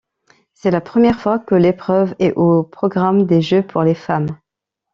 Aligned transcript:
C'est 0.55 0.71
la 0.71 0.81
première 0.81 1.19
fois 1.21 1.37
que 1.37 1.53
l'épreuve 1.53 2.15
est 2.17 2.33
au 2.35 2.63
programme 2.63 3.27
des 3.27 3.43
Jeux 3.43 3.61
pour 3.61 3.83
les 3.83 3.93
femmes. 3.93 4.35